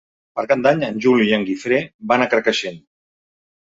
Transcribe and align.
Per 0.37 0.45
Cap 0.51 0.63
d'Any 0.67 0.81
en 0.87 0.97
Juli 1.07 1.29
i 1.33 1.37
en 1.41 1.47
Guifré 1.53 1.81
van 2.15 2.27
a 2.29 2.33
Carcaixent. 2.35 2.85